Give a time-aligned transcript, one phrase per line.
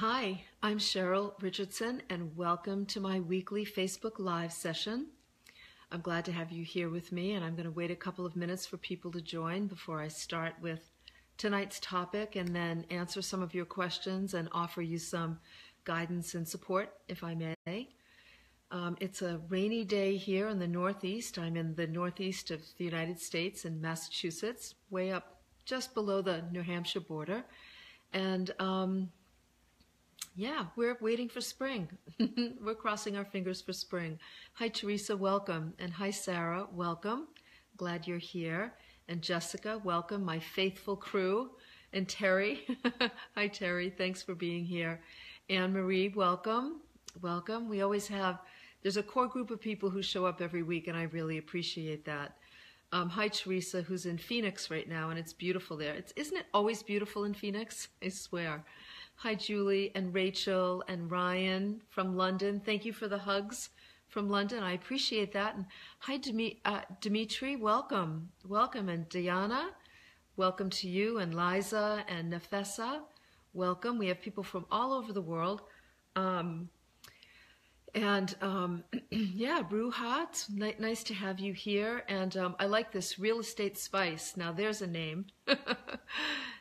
[0.00, 5.06] Hi, I'm Cheryl Richardson, and welcome to my weekly Facebook Live session.
[5.90, 8.26] I'm glad to have you here with me, and I'm going to wait a couple
[8.26, 10.90] of minutes for people to join before I start with
[11.38, 15.38] tonight's topic and then answer some of your questions and offer you some
[15.84, 17.88] guidance and support, if I may.
[18.70, 21.38] Um, it's a rainy day here in the Northeast.
[21.38, 26.44] I'm in the Northeast of the United States in Massachusetts, way up just below the
[26.52, 27.46] New Hampshire border.
[28.12, 29.08] And um,
[30.36, 31.88] yeah, we're waiting for spring.
[32.62, 34.18] we're crossing our fingers for spring.
[34.54, 35.72] Hi, Teresa, welcome.
[35.78, 37.28] And hi, Sarah, welcome.
[37.78, 38.74] Glad you're here.
[39.08, 41.52] And Jessica, welcome, my faithful crew.
[41.94, 42.66] And Terry,
[43.34, 45.00] hi, Terry, thanks for being here.
[45.48, 46.80] Anne Marie, welcome.
[47.22, 47.70] Welcome.
[47.70, 48.40] We always have,
[48.82, 52.04] there's a core group of people who show up every week, and I really appreciate
[52.04, 52.36] that.
[52.92, 55.94] Um, hi, Teresa, who's in Phoenix right now, and it's beautiful there.
[55.94, 57.88] It's, isn't it always beautiful in Phoenix?
[58.04, 58.64] I swear.
[59.20, 62.60] Hi, Julie and Rachel and Ryan from London.
[62.60, 63.70] Thank you for the hugs
[64.08, 64.62] from London.
[64.62, 65.56] I appreciate that.
[65.56, 65.64] And
[66.00, 67.56] hi, Demi- uh, Dimitri.
[67.56, 68.28] Welcome.
[68.46, 68.90] Welcome.
[68.90, 69.70] And Diana,
[70.36, 71.16] welcome to you.
[71.16, 73.00] And Liza and Nefessa,
[73.54, 73.96] welcome.
[73.96, 75.62] We have people from all over the world.
[76.14, 76.68] Um,
[77.94, 82.04] and um, yeah, Ruhat, n- nice to have you here.
[82.10, 84.36] And um, I like this real estate spice.
[84.36, 85.24] Now, there's a name.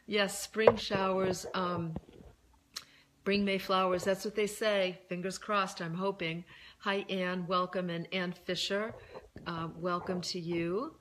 [0.08, 1.46] yes, spring showers.
[1.54, 1.96] Um,
[3.26, 4.04] Bring May flowers.
[4.04, 5.00] That's what they say.
[5.10, 6.46] Fingers crossed, I'm hoping.
[6.82, 7.48] Hi, Anne.
[7.48, 7.90] Welcome.
[7.90, 8.94] And Anne Fisher,
[9.48, 10.96] uh, welcome to you.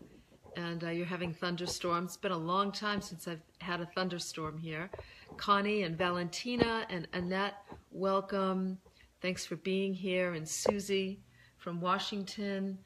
[0.57, 2.13] And uh, you're having thunderstorms.
[2.13, 4.91] It's been a long time since I've had a thunderstorm here.
[5.37, 7.57] Connie and Valentina and Annette,
[7.91, 8.79] welcome.
[9.21, 10.33] Thanks for being here.
[10.33, 11.21] And Susie
[11.59, 12.79] from Washington.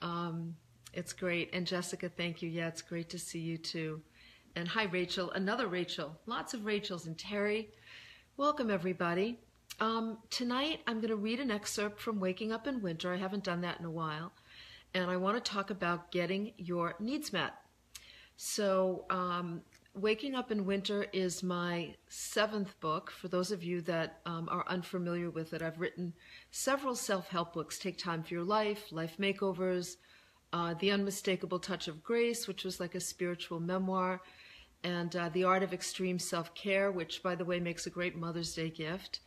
[0.00, 0.56] Um,
[0.94, 1.50] it's great.
[1.52, 2.48] And Jessica, thank you.
[2.48, 4.00] Yeah, it's great to see you too.
[4.54, 5.32] And hi, Rachel.
[5.32, 6.18] Another Rachel.
[6.24, 7.06] Lots of Rachels.
[7.06, 7.68] And Terry.
[8.38, 9.38] Welcome, everybody.
[9.80, 13.14] Um, tonight, I'm going to read an excerpt from Waking Up in Winter.
[13.14, 14.30] I haven't done that in a while.
[14.92, 17.54] And I want to talk about getting your needs met.
[18.36, 19.62] So, um,
[19.94, 23.10] Waking Up in Winter is my seventh book.
[23.10, 26.12] For those of you that um, are unfamiliar with it, I've written
[26.50, 29.96] several self help books Take Time for Your Life, Life Makeovers,
[30.52, 34.20] uh, The Unmistakable Touch of Grace, which was like a spiritual memoir
[34.84, 38.16] and uh, The Art of Extreme Self Care, which, by the way, makes a great
[38.16, 39.20] Mother's Day gift,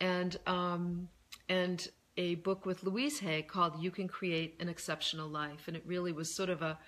[0.00, 1.08] and um,
[1.48, 5.84] and a book with Louise Hay called You Can Create an Exceptional Life, and it
[5.86, 6.78] really was sort of a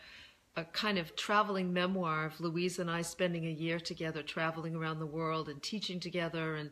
[0.57, 4.99] a kind of traveling memoir of Louise and I spending a year together, traveling around
[4.99, 6.71] the world and teaching together, and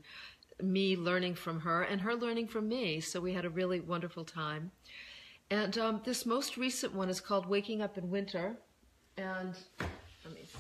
[0.60, 3.00] me learning from her and her learning from me.
[3.00, 4.72] So we had a really wonderful time.
[5.50, 8.56] And um, this most recent one is called Waking Up in Winter,
[9.16, 9.54] and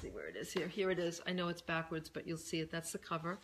[0.00, 0.68] see where it is here.
[0.68, 1.20] Here it is.
[1.26, 2.70] I know it's backwards, but you'll see it.
[2.70, 3.38] That's the cover.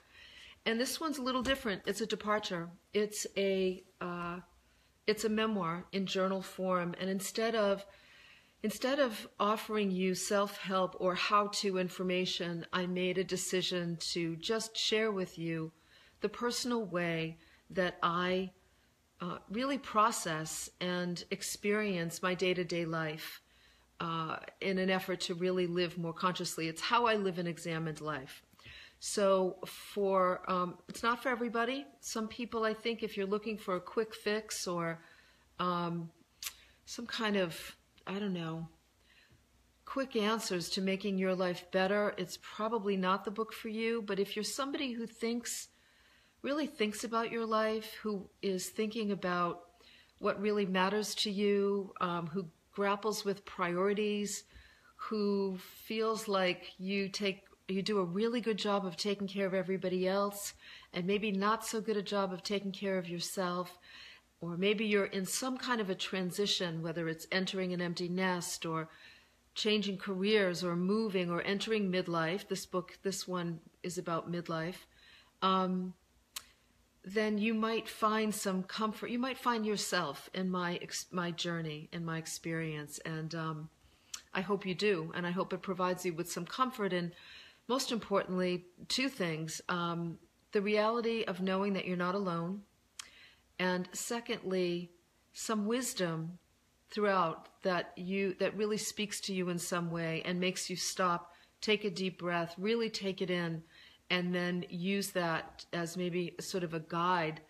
[0.67, 1.83] And this one's a little different.
[1.87, 2.69] It's a departure.
[2.93, 4.39] It's a uh,
[5.07, 7.85] it's a memoir in journal form, and instead of
[8.63, 15.13] instead of offering you self-help or how-to information, I made a decision to just share
[15.13, 15.71] with you
[16.23, 17.37] the personal way
[17.69, 18.53] that I
[19.21, 23.43] uh, really process and experience my day-to-day life
[24.01, 26.69] uh, in an effort to really live more consciously.
[26.69, 28.43] It's how I live an examined life.
[29.01, 31.87] So for um, it's not for everybody.
[32.01, 35.01] Some people, I think, if you're looking for a quick fix or
[35.59, 36.11] um,
[36.87, 38.69] some kind of I don't know
[39.85, 44.03] quick answers to making your life better, it's probably not the book for you.
[44.03, 45.69] But if you're somebody who thinks
[46.43, 49.61] really thinks about your life, who is thinking about
[50.19, 54.45] what really matters to you, um, who grapples with priorities,
[54.97, 59.55] who feels like you take you do a really good job of taking care of
[59.55, 60.53] everybody else
[60.93, 63.79] and maybe not so good a job of taking care of yourself.
[64.43, 68.67] Or maybe you're in some kind of a transition whether it's entering an empty nest
[68.67, 68.89] or
[69.55, 72.49] changing careers or moving or entering midlife.
[72.49, 74.87] This book this one is about midlife.
[75.41, 75.95] Um,
[77.05, 79.11] then you might find some comfort.
[79.11, 80.81] You might find yourself in my
[81.11, 83.69] my journey, in my experience, and um,
[84.33, 85.13] I hope you do.
[85.15, 87.13] And I hope it provides you with some comfort and,
[87.69, 90.19] most importantly, two things: um,
[90.53, 92.63] the reality of knowing that you're not alone,
[93.59, 94.91] and secondly,
[95.35, 96.39] some wisdom
[96.91, 101.33] throughout that you that really speaks to you in some way and makes you stop,
[101.61, 103.63] take a deep breath, really take it in
[104.15, 107.41] and then use that as maybe sort of a guide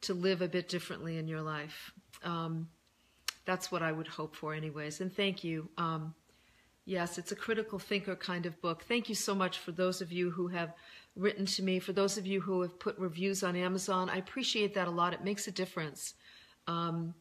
[0.00, 1.92] to live a bit differently in your life.
[2.22, 2.68] Um,
[3.44, 5.00] that's what I would hope for, anyways.
[5.00, 5.68] And thank you.
[5.78, 6.14] Um,
[6.88, 8.82] Yes, it's a critical thinker kind of book.
[8.82, 10.72] Thank you so much for those of you who have
[11.16, 14.08] written to me, for those of you who have put reviews on Amazon.
[14.08, 15.12] I appreciate that a lot.
[15.12, 16.14] It makes a difference.
[16.66, 17.12] Um,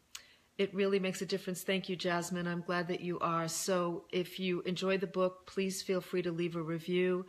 [0.57, 1.63] it really makes a difference.
[1.63, 2.47] Thank you, Jasmine.
[2.47, 3.49] I'm glad that you are.
[3.49, 7.25] So, if you enjoy the book, please feel free to leave a review,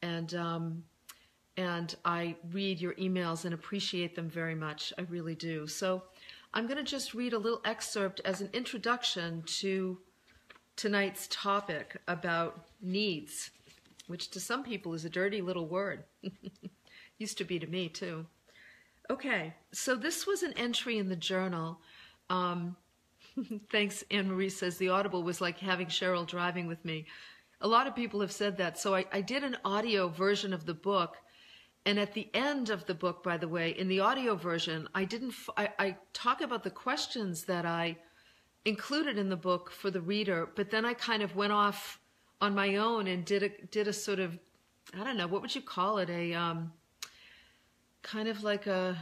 [0.00, 0.84] and um,
[1.60, 4.94] and I read your emails and appreciate them very much.
[4.96, 5.66] I really do.
[5.66, 6.02] So,
[6.54, 9.98] I'm going to just read a little excerpt as an introduction to
[10.74, 13.50] tonight's topic about needs,
[14.06, 16.04] which to some people is a dirty little word.
[17.18, 18.26] Used to be to me, too.
[19.10, 21.78] Okay, so this was an entry in the journal.
[22.30, 22.74] Um,
[23.70, 27.06] thanks, Anne Marie says the Audible was like having Cheryl driving with me.
[27.60, 28.78] A lot of people have said that.
[28.78, 31.16] So I, I did an audio version of the book.
[31.86, 35.04] And at the end of the book, by the way, in the audio version, I
[35.04, 37.96] didn't, I, I talk about the questions that I
[38.64, 41.98] included in the book for the reader, but then I kind of went off
[42.40, 44.38] on my own and did a did a sort of
[44.98, 46.10] I don't know what would you call it?
[46.10, 46.72] A um,
[48.02, 48.96] kind of like a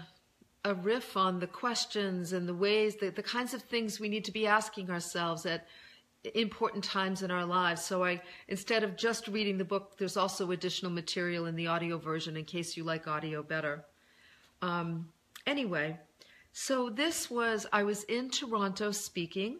[0.65, 4.25] a riff on the questions and the ways that the kinds of things we need
[4.25, 5.67] to be asking ourselves at
[6.35, 7.85] important times in our lives.
[7.85, 11.99] So I instead of just reading the book, there's also additional material in the audio
[11.99, 13.85] version in case you like audio better.
[14.63, 15.09] Um,
[15.47, 15.99] anyway,
[16.53, 19.59] so this was, I was in Toronto speaking,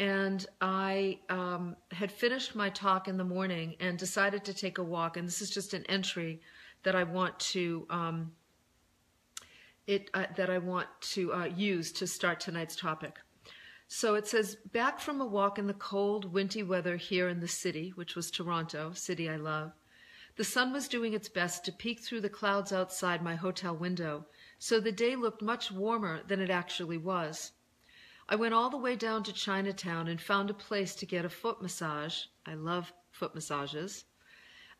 [0.00, 4.82] and I um, had finished my talk in the morning and decided to take a
[4.82, 5.16] walk.
[5.16, 6.40] And this is just an entry
[6.82, 8.32] that I want to um,
[9.86, 13.18] it uh, that I want to uh, use to start tonight's topic.
[13.96, 17.46] So it says, back from a walk in the cold, wintry weather here in the
[17.46, 19.70] city, which was Toronto, city I love.
[20.34, 24.26] The sun was doing its best to peek through the clouds outside my hotel window
[24.58, 27.52] so the day looked much warmer than it actually was.
[28.28, 31.30] I went all the way down to Chinatown and found a place to get a
[31.30, 32.24] foot massage.
[32.44, 34.06] I love foot massages.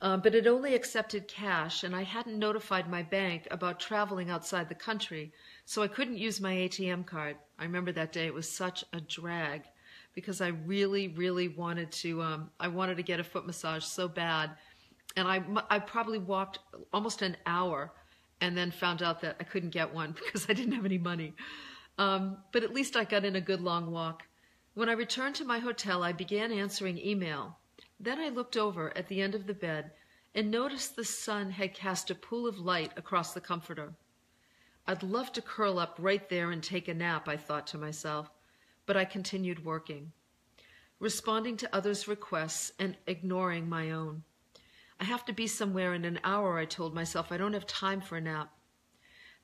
[0.04, 4.68] Um, but it only accepted cash, and I hadn't notified my bank about traveling outside
[4.68, 5.32] the country,
[5.64, 7.36] so I couldn't use my ATM card.
[7.58, 9.62] I remember that day; it was such a drag
[10.14, 12.20] because I really, really wanted to.
[12.20, 14.50] Um, I wanted to get a foot massage so bad,
[15.16, 16.58] and I I probably walked
[16.92, 17.90] almost an hour
[18.42, 21.32] and then found out that I couldn't get one because I didn't have any money.
[21.96, 24.24] Um, but at least I got in a good long walk.
[24.74, 27.56] When I returned to my hotel, I began answering email.
[28.04, 29.92] Then I looked over at the end of the bed
[30.34, 33.94] and noticed the sun had cast a pool of light across the comforter.
[34.86, 38.30] I'd love to curl up right there and take a nap, I thought to myself,
[38.84, 40.12] but I continued working,
[41.00, 44.22] responding to others' requests and ignoring my own.
[45.00, 47.32] I have to be somewhere in an hour, I told myself.
[47.32, 48.52] I don't have time for a nap.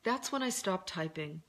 [0.03, 1.41] That's when I stopped typing.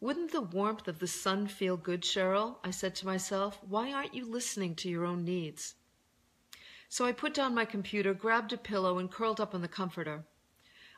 [0.00, 2.58] Wouldn't the warmth of the sun feel good, Cheryl?
[2.62, 3.58] I said to myself.
[3.68, 5.74] Why aren't you listening to your own needs?
[6.88, 10.24] So I put down my computer, grabbed a pillow, and curled up on the comforter.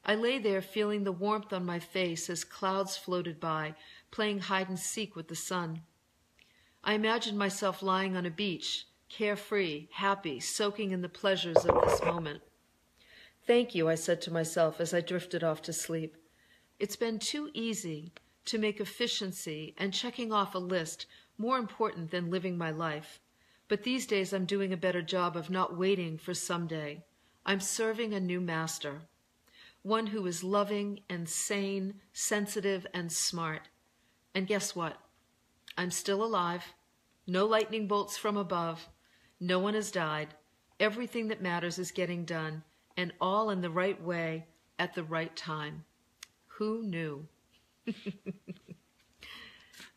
[0.05, 3.75] I lay there feeling the warmth on my face as clouds floated by,
[4.11, 5.82] playing hide and seek with the sun.
[6.85, 12.02] I imagined myself lying on a beach, carefree, happy, soaking in the pleasures of this
[12.02, 12.43] moment.
[13.46, 16.17] Thank you, I said to myself as I drifted off to sleep.
[16.79, 18.12] It's been too easy
[18.44, 21.06] to make efficiency and checking off a list
[21.37, 23.20] more important than living my life.
[23.69, 27.05] But these days I'm doing a better job of not waiting for someday.
[27.44, 29.03] I'm serving a new master,
[29.82, 33.69] one who is loving and sane, sensitive and smart.
[34.35, 34.97] And guess what?
[35.76, 36.64] I'm still alive.
[37.26, 38.88] No lightning bolts from above.
[39.38, 40.28] No one has died.
[40.81, 42.62] Everything that matters is getting done,
[42.97, 44.47] and all in the right way
[44.78, 45.85] at the right time.
[46.47, 47.26] Who knew?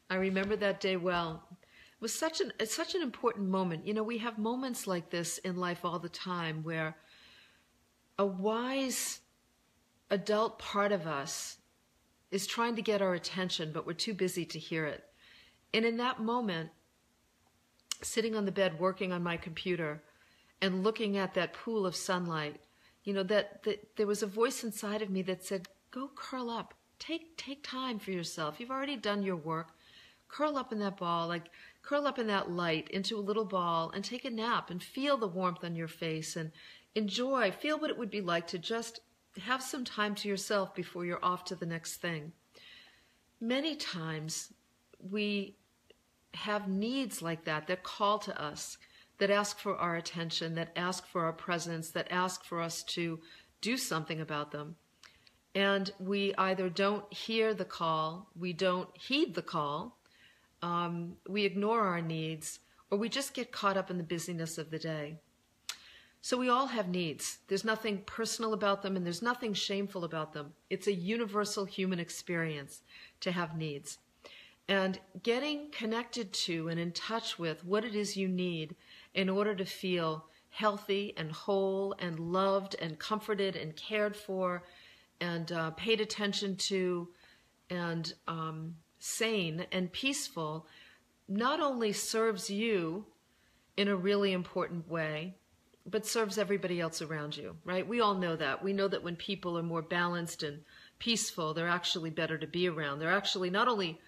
[0.10, 1.44] I remember that day well.
[2.02, 3.88] Was such an it's such an important moment.
[3.88, 6.98] You know, we have moments like this in life all the time where
[8.18, 9.22] a wise
[10.10, 11.58] adult part of us
[12.32, 15.04] is trying to get our attention, but we're too busy to hear it.
[15.74, 16.72] And in that moment,
[18.02, 20.02] sitting on the bed working on my computer
[20.62, 22.60] and looking at that pool of sunlight,
[23.04, 26.50] you know, that, that there was a voice inside of me that said, go curl
[26.50, 26.74] up.
[27.00, 28.60] Take, take time for yourself.
[28.60, 29.70] You've already done your work.
[30.28, 31.50] Curl up in that ball, like
[31.82, 35.18] curl up in that light into a little ball and take a nap and feel
[35.18, 36.52] the warmth on your face and
[36.96, 39.02] enjoy, feel what it would be like to just
[39.40, 42.32] have some time to yourself before you're off to the next thing.
[43.40, 44.54] Many times
[45.00, 45.56] we
[46.34, 48.78] have needs like that that call to us,
[49.18, 53.20] that ask for our attention, that ask for our presence, that ask for us to
[53.62, 54.76] do something about them.
[55.54, 59.98] And we either don't hear the call, we don't heed the call,
[60.62, 64.70] um, we ignore our needs, or we just get caught up in the busyness of
[64.70, 65.18] the day.
[66.24, 67.40] So we all have needs.
[67.48, 70.54] There's nothing personal about them and there's nothing shameful about them.
[70.70, 72.82] It's a universal human experience
[73.22, 73.98] to have needs.
[74.68, 78.76] And getting connected to and in touch with what it is you need
[79.16, 84.64] in order to feel healthy and whole and loved and comforted and cared for
[85.20, 87.08] and uh, paid attention to
[87.72, 90.68] and um, sane and peaceful
[91.28, 93.06] not only serves you
[93.76, 95.36] in a really important way,
[95.86, 97.88] but serves everybody else around you, right?
[97.88, 98.64] We all know that.
[98.64, 100.62] We know that when people are more balanced and
[101.00, 103.00] peaceful, they're actually better to be around.
[103.00, 104.00] They're actually not only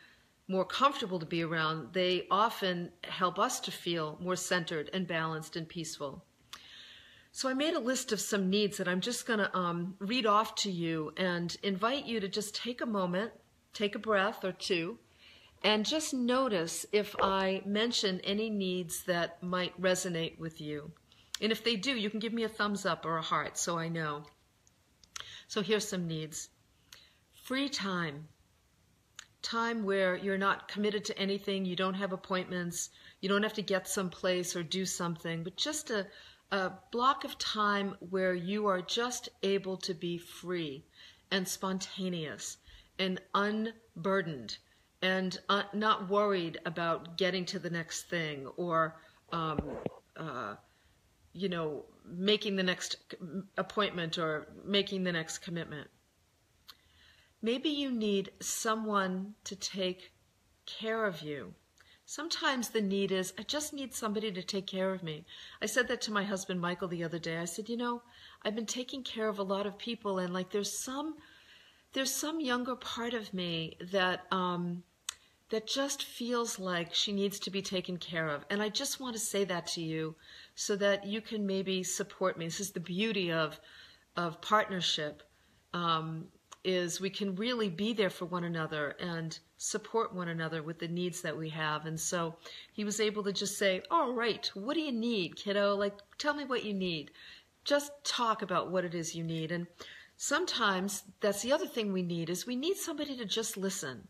[0.48, 5.56] more comfortable to be around, they often help us to feel more centered and balanced
[5.56, 6.24] and peaceful.
[7.32, 10.28] So I made a list of some needs that I'm just going to um, read
[10.28, 13.32] off to you and invite you to just take a moment,
[13.74, 15.00] take a breath or two,
[15.64, 20.92] and just notice if I mention any needs that might resonate with you.
[21.42, 23.78] And if they do, you can give me a thumbs up or a heart so
[23.78, 24.24] I know.
[25.48, 26.50] So here's some needs.
[27.44, 28.28] Free time.
[29.42, 32.90] Time where you're not committed to anything, you don't have appointments,
[33.20, 36.08] you don't have to get someplace or do something, but just a
[36.54, 40.84] a block of time where you are just able to be free
[41.32, 42.58] and spontaneous
[43.00, 44.58] and unburdened
[45.02, 48.96] and uh, not worried about getting to the next thing or,
[49.32, 49.60] um,
[50.16, 50.56] uh,
[51.34, 52.98] you know, making the next
[53.58, 55.90] appointment or making the next commitment.
[57.42, 60.14] Maybe you need someone to take
[60.66, 61.54] care of you
[62.06, 65.26] Sometimes the need is, I just need somebody to take care of me.
[65.62, 67.38] I said that to my husband Michael the other day.
[67.38, 68.04] I said, you know,
[68.44, 71.16] I've been taking care of a lot of people and like there's some
[71.94, 74.84] there's some younger part of me that um
[75.50, 78.44] that just feels like she needs to be taken care of.
[78.50, 80.16] And I just want to say that to you
[80.56, 82.46] so that you can maybe support me.
[82.46, 83.60] This is the beauty of
[84.16, 85.24] of partnership.
[85.74, 86.28] Um,
[86.64, 90.88] is we can really be there for one another and support one another with the
[90.88, 91.86] needs that we have.
[91.86, 92.36] And so
[92.72, 95.76] he was able to just say, All right, what do you need, kiddo?
[95.76, 97.12] Like, tell me what you need.
[97.66, 99.52] Just talk about what it is you need.
[99.52, 99.68] And
[100.24, 104.08] sometimes that's the other thing we need is we need somebody to just listen.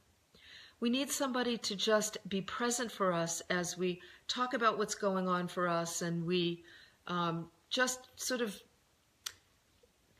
[0.79, 5.27] We need somebody to just be present for us as we talk about what's going
[5.27, 6.63] on for us and we
[7.07, 8.61] um, just sort of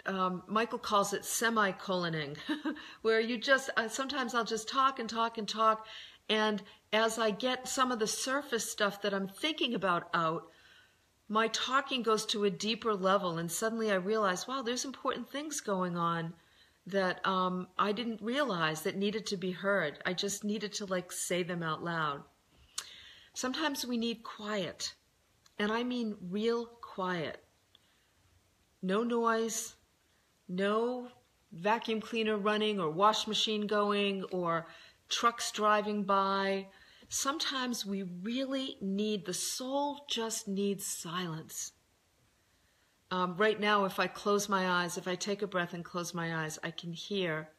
[0.07, 2.38] um, Michael calls it semicolloning,
[3.03, 5.85] where you just, uh, sometimes I'll just talk and talk and talk.
[6.27, 10.47] And as I get some of the surface stuff that I'm thinking about out,
[11.30, 13.38] my talking goes to a deeper level.
[13.38, 16.34] And suddenly I realize, wow, there's important things going on
[16.88, 20.00] that um, I didn't realize that needed to be heard.
[20.06, 22.24] I just needed to like say them out loud.
[23.34, 24.94] Sometimes we need quiet,
[25.58, 27.44] and I mean real quiet.
[28.82, 29.75] No noise,
[30.48, 31.08] no
[31.51, 34.68] vacuum cleaner running or wash machine going or
[35.10, 36.68] trucks driving by.
[37.15, 41.74] Sometimes we really need, the soul just needs silence.
[43.12, 46.15] Um, right now, if I close my eyes, if I take a breath and close
[46.15, 47.50] my eyes, I can hear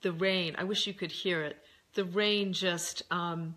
[0.00, 0.54] the rain.
[0.56, 1.58] I wish you could hear it.
[1.92, 3.56] The rain just um,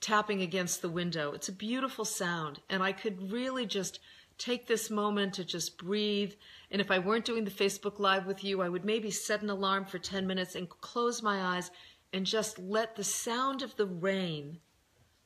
[0.00, 1.30] tapping against the window.
[1.30, 4.00] It's a beautiful sound, and I could really just
[4.36, 6.32] take this moment to just breathe.
[6.72, 9.50] And if I weren't doing the Facebook Live with you, I would maybe set an
[9.50, 11.70] alarm for 10 minutes and close my eyes
[12.14, 14.60] and just let the sound of the rain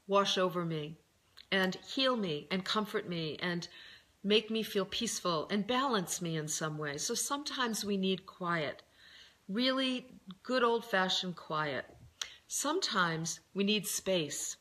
[0.06, 0.96] wash over me
[1.52, 3.68] and heal me and comfort me and
[4.24, 6.96] make me feel peaceful and balance me in some way.
[6.96, 8.82] So sometimes we need quiet,
[9.48, 10.06] really
[10.42, 11.84] good old fashioned quiet.
[12.48, 14.56] Sometimes we need space.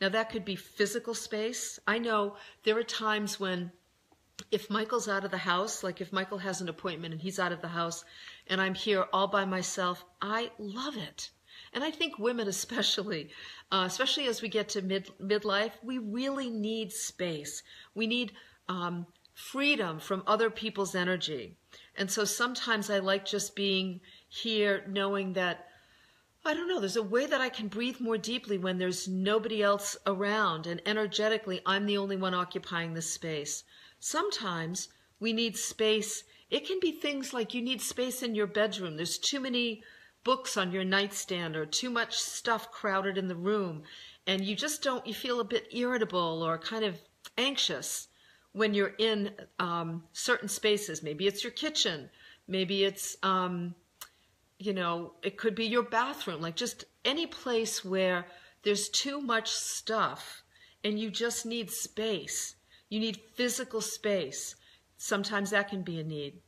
[0.00, 1.78] Now, that could be physical space.
[1.88, 3.72] I know there are times when
[4.50, 7.52] if Michael's out of the house, like if Michael has an appointment and he's out
[7.52, 8.04] of the house
[8.46, 11.30] and I'm here all by myself, I love it.
[11.72, 13.30] And I think women especially,
[13.70, 17.62] uh, especially as we get to mid midlife, we really need space.
[17.94, 18.32] We need
[18.68, 21.56] um, freedom from other people's energy.
[21.96, 25.68] And so sometimes I like just being here, knowing that
[26.44, 26.80] I don't know.
[26.80, 30.82] There's a way that I can breathe more deeply when there's nobody else around, and
[30.84, 33.62] energetically, I'm the only one occupying the space.
[34.00, 34.88] Sometimes
[35.20, 36.24] we need space.
[36.52, 38.96] It can be things like you need space in your bedroom.
[38.96, 39.82] There's too many
[40.22, 43.84] books on your nightstand or too much stuff crowded in the room,
[44.26, 47.00] and you just don't, you feel a bit irritable or kind of
[47.38, 48.08] anxious
[48.52, 51.02] when you're in um, certain spaces.
[51.02, 52.10] Maybe it's your kitchen.
[52.46, 53.74] Maybe it's, um,
[54.58, 58.26] you know, it could be your bathroom, like just any place where
[58.62, 60.42] there's too much stuff
[60.84, 62.56] and you just need space.
[62.90, 64.54] You need physical space.
[65.02, 66.38] Sometimes that can be a need.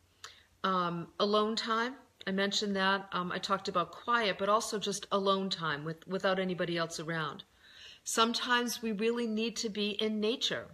[0.63, 3.09] Um, alone time, I mentioned that.
[3.11, 7.43] Um, I talked about quiet, but also just alone time with, without anybody else around.
[8.05, 10.69] Sometimes we really need to be in nature.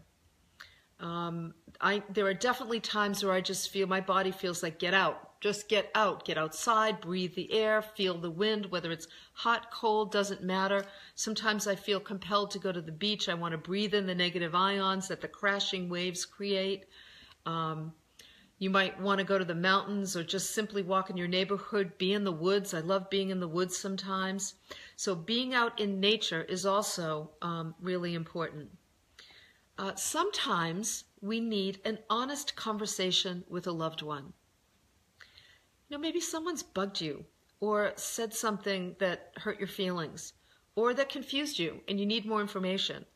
[0.98, 4.92] Um, I there are definitely times where I just feel my body feels like get
[4.92, 9.70] out, just get out, get outside, breathe the air, feel the wind, whether it's hot,
[9.70, 10.84] cold, doesn't matter.
[11.14, 13.30] Sometimes I feel compelled to go to the beach.
[13.30, 16.84] I want to breathe in the negative ions that the crashing waves create.
[17.50, 17.92] Um,
[18.58, 21.98] you might want to go to the mountains or just simply walk in your neighborhood,
[21.98, 22.74] be in the woods.
[22.74, 24.54] I love being in the woods sometimes.
[24.96, 28.70] So, being out in nature is also um, really important.
[29.78, 34.34] Uh, sometimes we need an honest conversation with a loved one.
[35.88, 37.24] You know, maybe someone's bugged you
[37.60, 40.34] or said something that hurt your feelings
[40.76, 43.06] or that confused you and you need more information.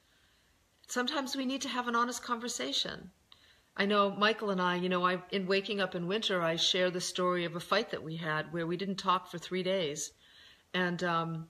[0.88, 3.10] Sometimes we need to have an honest conversation.
[3.76, 6.90] I know Michael and I, you know, I in waking up in winter, I share
[6.90, 10.12] the story of a fight that we had where we didn't talk for three days,
[10.72, 11.48] and um,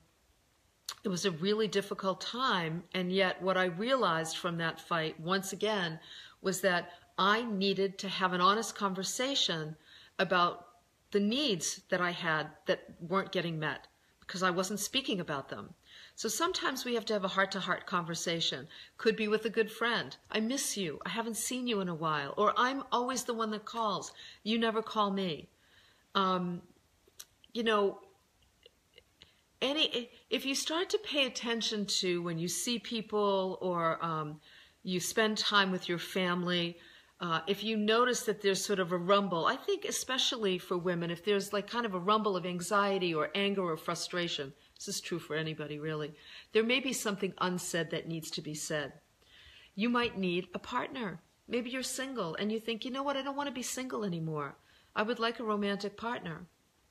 [1.03, 2.83] it was a really difficult time.
[2.93, 5.99] And yet, what I realized from that fight once again
[6.41, 9.75] was that I needed to have an honest conversation
[10.17, 10.67] about
[11.11, 13.87] the needs that I had that weren't getting met
[14.19, 15.75] because I wasn't speaking about them.
[16.17, 18.67] So sometimes we have to have a heart to heart conversation.
[18.97, 20.15] Could be with a good friend.
[20.31, 20.99] I miss you.
[21.05, 22.33] I haven't seen you in a while.
[22.37, 24.13] Or I'm always the one that calls.
[24.43, 25.49] You never call me.
[26.15, 26.61] Um,
[27.53, 27.99] you know,
[29.61, 34.39] any if you start to pay attention to when you see people or um,
[34.83, 36.77] you spend time with your family,
[37.19, 41.11] uh, if you notice that there's sort of a rumble, I think especially for women,
[41.11, 45.01] if there's like kind of a rumble of anxiety or anger or frustration, this is
[45.01, 46.13] true for anybody, really.
[46.51, 48.93] There may be something unsaid that needs to be said.
[49.73, 51.21] You might need a partner.
[51.47, 54.03] Maybe you're single and you think, you know what, I don't want to be single
[54.03, 54.55] anymore.
[54.95, 56.45] I would like a romantic partner.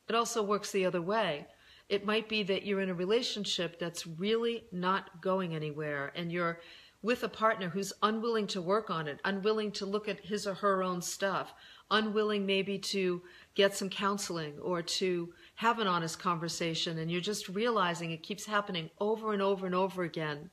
[0.08, 1.46] It also works the other way.
[1.88, 6.60] It might be that you're in a relationship that's really not going anywhere and you're
[7.02, 10.54] with a partner who's unwilling to work on it, unwilling to look at his or
[10.54, 11.52] her own stuff,
[11.90, 13.22] unwilling maybe to
[13.54, 18.44] get some counseling or to have an honest conversation and you're just realizing it keeps
[18.44, 20.50] happening over and over and over again.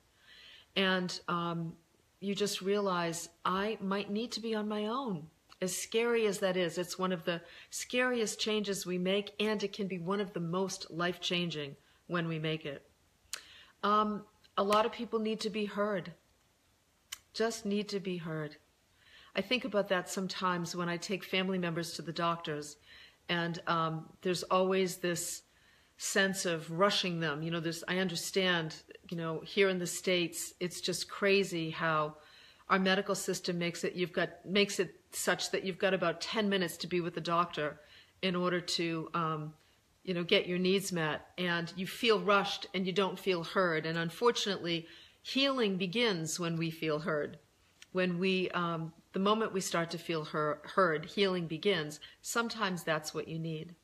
[0.76, 1.74] And um,
[2.20, 5.28] you just realize i might need to be on my own.
[5.62, 9.74] As scary as that is it's one of the scariest changes we make and it
[9.74, 11.76] can be one of the most life changing
[12.08, 12.86] when we make it.
[13.84, 14.24] Um,
[14.58, 16.12] a lot of people need to be heard.
[17.34, 18.58] Just need to be heard.
[19.36, 22.76] I think about that sometimes when i take family members to the doctors
[23.30, 25.44] and um, there's always this
[25.98, 27.44] sense of rushing them.
[27.44, 28.76] You know, there's I understand.
[29.10, 32.16] You know, here in the states, it's just crazy how
[32.70, 33.94] our medical system makes it.
[33.94, 37.22] You've got makes it such that you've got about ten minutes to be with the
[37.22, 37.80] doctor
[38.22, 39.10] in order to.
[39.14, 39.54] Um,
[40.04, 43.86] you know, get your needs met, and you feel rushed and you don't feel heard.
[43.86, 44.88] And unfortunately,
[45.22, 47.38] healing begins when we feel heard,
[47.92, 52.00] when we um, the moment we start to feel heard, healing begins.
[52.22, 53.76] Sometimes that's what you need.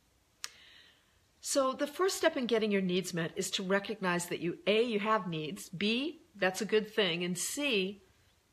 [1.42, 4.84] So the first step in getting your needs met is to recognize that you A,
[4.84, 8.02] you have needs, B, that's a good thing, and C,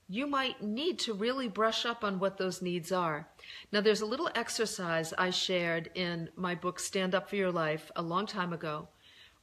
[0.08, 3.26] you might need to really brush up on what those needs are.
[3.72, 7.90] Now, there's a little exercise I shared in my book, Stand Up for Your Life,
[7.96, 8.88] a long time ago,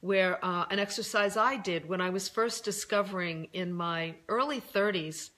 [0.00, 5.30] where uh, an exercise I did when I was first discovering in my early 30s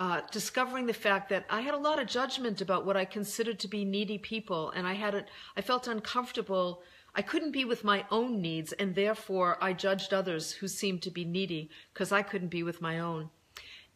[0.00, 3.58] uh, discovering the fact that I had a lot of judgment about what I considered
[3.60, 5.28] to be needy people, and I had it.
[5.58, 6.82] I felt uncomfortable.
[7.14, 11.10] I couldn't be with my own needs, and therefore I judged others who seemed to
[11.10, 13.28] be needy because I couldn't be with my own.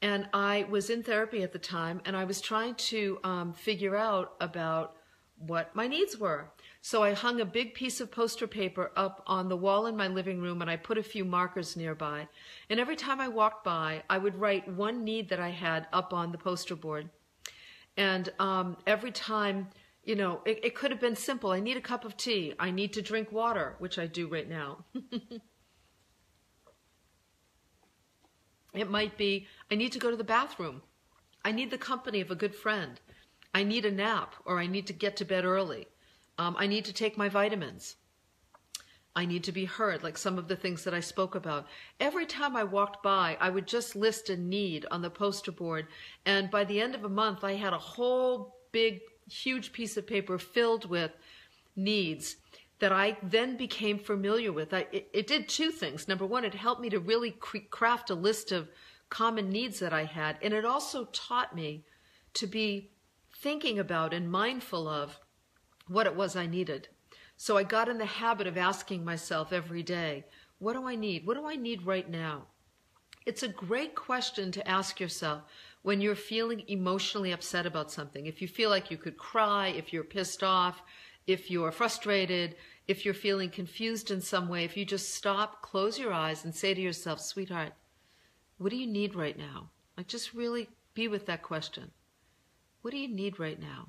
[0.02, 3.96] And I was in therapy at the time, and I was trying to um, figure
[3.96, 4.96] out about
[5.38, 6.50] what my needs were.
[6.86, 10.06] So I hung a big piece of poster paper up on the wall in my
[10.06, 12.28] living room and I put a few markers nearby.
[12.68, 16.12] And every time I walked by, I would write one need that I had up
[16.12, 17.08] on the poster board.
[17.96, 19.68] And um, every time,
[20.04, 21.52] you know, it, it could have been simple.
[21.52, 22.52] I need a cup of tea.
[22.58, 24.84] I need to drink water, which I do right now.
[28.74, 30.82] it might be, I need to go to the bathroom.
[31.42, 33.00] I need the company of a good friend.
[33.54, 35.86] I need a nap or I need to get to bed early.
[36.38, 37.96] Um, I need to take my vitamins.
[39.16, 41.66] I need to be heard, like some of the things that I spoke about.
[42.00, 45.86] Every time I walked by, I would just list a need on the poster board.
[46.26, 50.06] And by the end of a month, I had a whole big, huge piece of
[50.06, 51.12] paper filled with
[51.76, 52.36] needs
[52.80, 54.74] that I then became familiar with.
[54.74, 56.08] I, it, it did two things.
[56.08, 57.30] Number one, it helped me to really
[57.70, 58.68] craft a list of
[59.10, 60.38] common needs that I had.
[60.42, 61.84] And it also taught me
[62.34, 62.90] to be
[63.36, 65.20] thinking about and mindful of
[65.88, 66.88] what it was I needed.
[67.36, 70.24] So I got in the habit of asking myself every day,
[70.58, 71.26] what do I need?
[71.26, 72.44] What do I need right now?
[73.26, 75.42] It's a great question to ask yourself
[75.82, 78.26] when you're feeling emotionally upset about something.
[78.26, 80.82] If you feel like you could cry, if you're pissed off,
[81.26, 85.98] if you're frustrated, if you're feeling confused in some way, if you just stop, close
[85.98, 87.72] your eyes, and say to yourself, sweetheart,
[88.58, 89.70] what do you need right now?
[89.96, 91.90] Like, just really be with that question.
[92.82, 93.88] What do you need right now?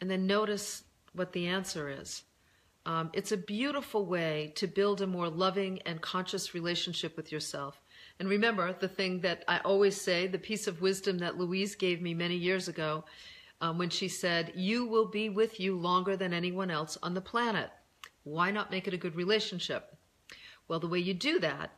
[0.00, 2.22] And then notice what the answer is.
[2.86, 7.80] Um, it's a beautiful way to build a more loving and conscious relationship with yourself.
[8.18, 12.00] And remember the thing that I always say, the piece of wisdom that Louise gave
[12.00, 13.04] me many years ago
[13.60, 17.20] um, when she said, You will be with you longer than anyone else on the
[17.20, 17.70] planet.
[18.24, 19.96] Why not make it a good relationship?
[20.66, 21.72] Well, the way you do that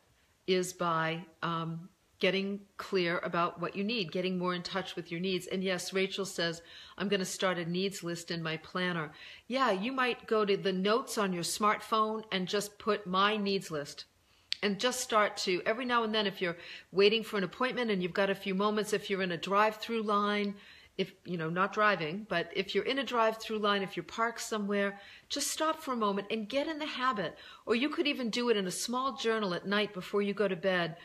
[0.46, 1.88] is by um,
[2.20, 5.46] getting clear about what you need, getting more in touch with your needs.
[5.46, 6.62] And yes, Rachel says,
[6.96, 9.10] I'm going to start a needs list in my planner.
[9.48, 13.70] Yeah, you might go to the notes on your smartphone and just put my needs
[13.70, 14.04] list.
[14.62, 16.58] And just start to, every now and then, if you're
[16.92, 19.76] waiting for an appointment and you've got a few moments, if you're in a drive
[19.76, 20.54] through line,
[21.00, 24.04] if you know not driving but if you're in a drive through line if you're
[24.04, 28.06] parked somewhere just stop for a moment and get in the habit or you could
[28.06, 30.96] even do it in a small journal at night before you go to bed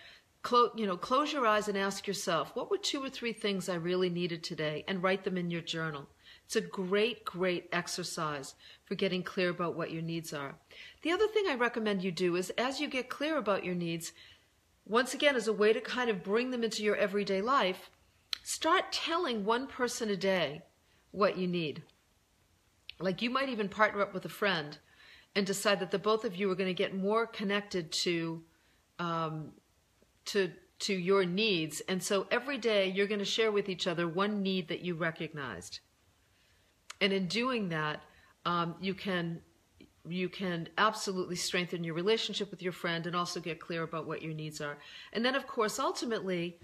[0.46, 3.68] Close, you know close your eyes and ask yourself what were two or three things
[3.68, 4.84] i really needed today?
[4.88, 6.08] And write them in your journal.
[6.46, 8.54] It's a great great exercise
[8.86, 10.56] for getting clear about what your needs are.
[11.02, 14.14] The other thing i recommend you do is as you get clear about your needs
[14.86, 17.90] once again as a way to kind of bring them into your everyday life
[18.48, 20.62] Start telling one person a day
[21.10, 21.82] what you need.
[23.00, 24.78] Like you might even partner up with a friend
[25.34, 28.44] and decide that the both of you are going to get more connected to
[29.00, 29.52] um,
[30.26, 31.82] to to your needs.
[31.88, 34.96] And so every day you're going to share with each other one need that you
[34.96, 35.80] recognized.
[37.00, 38.02] And in doing that,
[38.46, 39.42] um, you can
[40.08, 44.22] you can absolutely strengthen your relationship with your friend and also get clear about what
[44.22, 44.78] your needs are.
[45.14, 46.60] And then, of course, ultimately,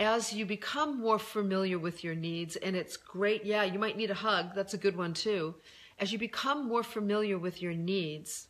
[0.00, 4.10] as you become more familiar with your needs, and it's great, yeah, you might need
[4.10, 5.54] a hug, that's a good one too.
[5.98, 8.48] As you become more familiar with your needs,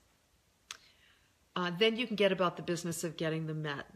[1.54, 3.86] uh, then you can get about the business of getting them met.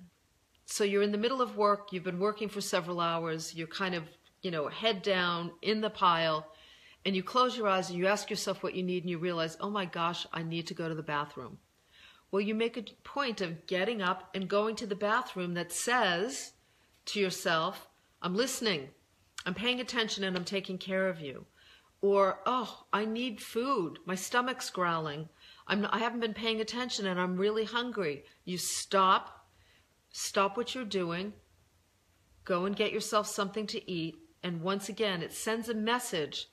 [0.70, 3.92] So you're in the middle of work, you've been working for several hours, you're kind
[3.92, 4.04] of,
[4.40, 6.46] you know, head down in the pile,
[7.04, 9.56] and you close your eyes and you ask yourself what you need, and you realize,
[9.60, 11.58] oh my gosh, I need to go to the bathroom.
[12.30, 16.52] Well, you make a point of getting up and going to the bathroom that says,
[17.06, 17.88] to yourself,
[18.22, 18.90] I'm listening,
[19.44, 21.46] I'm paying attention, and I'm taking care of you.
[22.00, 25.28] Or, oh, I need food, my stomach's growling.
[25.66, 28.24] I'm I haven't been paying attention and I'm really hungry.
[28.44, 29.39] You stop,
[30.10, 31.32] stop what you're doing,
[32.44, 34.16] go and get yourself something to eat.
[34.42, 36.48] And once again, it sends a message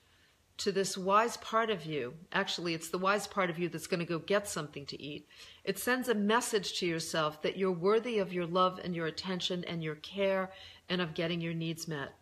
[0.58, 2.14] to this wise part of you.
[2.32, 5.26] Actually, it's the wise part of you that's going to go get something to eat.
[5.64, 9.64] It sends a message to yourself that you're worthy of your love and your attention
[9.64, 10.50] and your care
[10.88, 12.12] and of getting your needs met.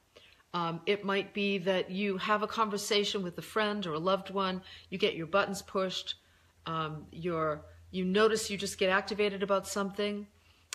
[0.53, 4.31] Um, it might be that you have a conversation with a friend or a loved
[4.31, 6.15] one, you get your buttons pushed,
[6.67, 10.27] um, you you notice you just get activated about something.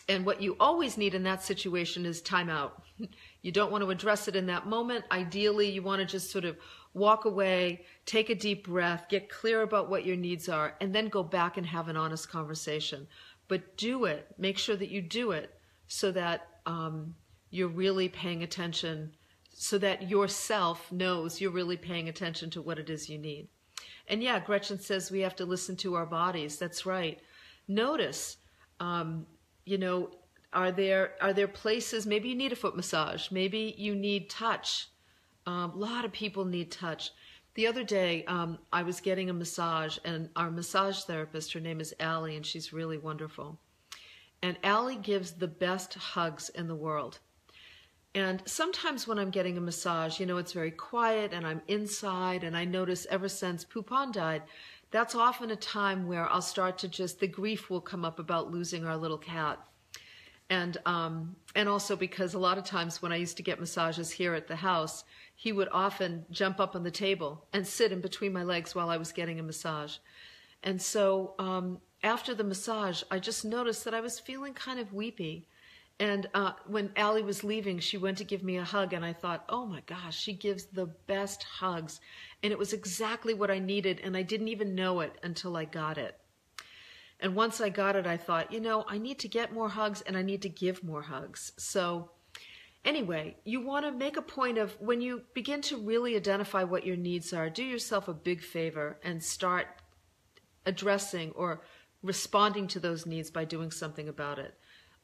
[0.10, 2.72] And what you always need in that situation is timeout.
[3.42, 5.06] you don't want to address it in that moment.
[5.12, 6.58] Ideally, you want to just sort of
[6.94, 11.08] walk away, take a deep breath, get clear about what your needs are, and then
[11.08, 13.08] go back and have an honest conversation.
[13.48, 14.28] But do it.
[14.38, 15.54] Make sure that you do it
[15.88, 17.16] so that um,
[17.50, 19.14] you're really paying attention,
[19.54, 23.48] so that yourself knows you're really paying attention to what it is you need.
[24.08, 26.58] And yeah, Gretchen says we have to listen to our bodies.
[26.58, 27.20] That's right.
[27.68, 28.38] Notice,
[28.80, 29.26] um,
[29.66, 30.12] you know,
[30.54, 32.06] are there are there places?
[32.06, 33.32] Maybe you need a foot massage.
[33.32, 34.90] Maybe you need touch.
[35.46, 37.12] Um, a lot of people need touch.
[37.54, 41.82] The other day, um, I was getting a massage, and our massage therapist, her name
[41.82, 43.60] is Allie, and she's really wonderful.
[44.42, 47.20] And Allie gives the best hugs in the world.
[48.14, 52.44] And sometimes when I'm getting a massage, you know, it's very quiet and I'm inside,
[52.44, 54.44] and I notice ever since Poupon died,
[54.92, 58.52] that's often a time where I'll start to just, the grief will come up about
[58.52, 59.60] losing our little cat
[60.52, 64.12] and um, and also because a lot of times when I used to get massages
[64.12, 68.02] here at the house, he would often jump up on the table and sit in
[68.02, 69.96] between my legs while I was getting a massage.
[70.62, 74.92] And so um, after the massage, I just noticed that I was feeling kind of
[74.92, 75.48] weepy,
[76.00, 79.14] And uh, when Allie was leaving, she went to give me a hug, and I
[79.14, 82.00] thought, oh my gosh, she gives the best hugs.
[82.42, 85.66] And it was exactly what I needed, and I didn't even know it until I
[85.66, 86.18] got it.
[87.22, 90.02] And once I got it, I thought, you know, I need to get more hugs
[90.02, 91.52] and I need to give more hugs.
[91.56, 92.10] So,
[92.84, 96.86] anyway, you want to make a point of when you begin to really identify what
[96.86, 99.68] your needs are, do yourself a big favor and start
[100.66, 101.62] addressing or
[102.02, 104.56] responding to those needs by doing something about it.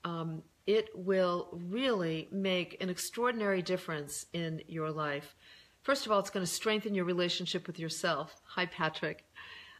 [0.07, 5.35] Um, it will really make an extraordinary difference in your life.
[5.81, 8.35] First of all, it's going to strengthen your relationship with yourself.
[8.45, 9.25] Hi, Patrick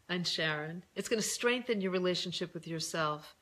[0.10, 0.84] and Sharon.
[0.96, 3.36] It's going to strengthen your relationship with yourself.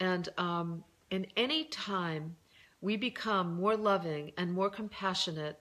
[0.00, 2.34] And um, in any time
[2.80, 5.60] we become more loving and more compassionate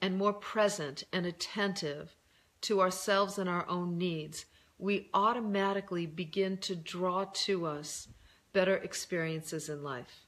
[0.00, 2.14] and more present and attentive
[2.62, 4.46] to ourselves and our own needs,
[4.78, 8.08] we automatically begin to draw to us
[8.54, 10.24] better experiences in life.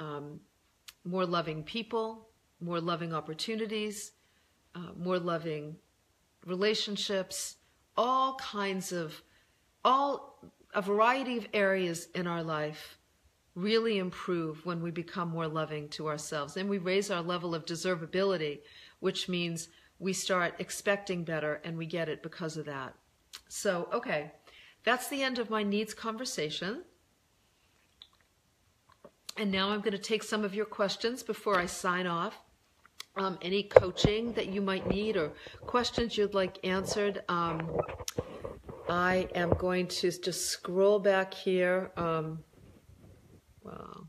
[0.00, 0.40] Um,
[1.04, 2.28] more loving people,
[2.60, 4.12] more loving opportunities,
[4.74, 5.76] uh, more loving
[6.44, 7.56] relationships,
[7.96, 9.22] all kinds of,
[9.84, 10.40] all,
[10.74, 12.98] a variety of areas in our life
[13.54, 16.56] really improve when we become more loving to ourselves.
[16.56, 18.60] And we raise our level of deservability,
[19.00, 22.94] which means we start expecting better and we get it because of that.
[23.48, 24.32] So, okay,
[24.84, 26.82] that's the end of my needs conversation.
[29.36, 32.38] And now I'm going to take some of your questions before I sign off.
[33.16, 37.22] Um, any coaching that you might need or questions you'd like answered.
[37.28, 37.78] Um,
[38.88, 41.92] I am going to just scroll back here.
[41.96, 42.42] Um,
[43.62, 44.06] wow.